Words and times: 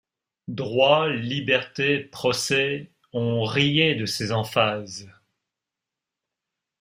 Droit, 0.47 1.09
Liberté, 1.09 1.99
Procès; 1.99 2.89
on 3.13 3.43
riait 3.43 3.93
de 3.93 4.07
ces 4.07 4.31
emphases. 4.31 5.07